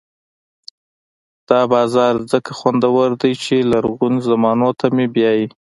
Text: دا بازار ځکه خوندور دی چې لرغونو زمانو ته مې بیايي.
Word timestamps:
دا 1.49 1.61
بازار 1.73 2.13
ځکه 2.31 2.51
خوندور 2.59 3.09
دی 3.21 3.33
چې 3.43 3.55
لرغونو 3.71 4.19
زمانو 4.29 4.69
ته 4.79 4.85
مې 4.95 5.05
بیايي. 5.15 5.47